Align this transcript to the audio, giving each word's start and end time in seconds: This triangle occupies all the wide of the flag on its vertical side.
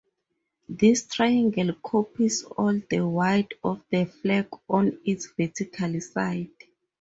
This 0.67 1.05
triangle 1.05 1.75
occupies 1.85 2.41
all 2.41 2.81
the 2.89 3.07
wide 3.07 3.53
of 3.63 3.83
the 3.91 4.07
flag 4.07 4.47
on 4.67 4.97
its 5.05 5.27
vertical 5.27 6.01
side. 6.01 6.49